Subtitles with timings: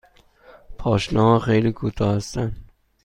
[0.77, 2.69] پاشنه ها خیلی کوتاه هستند.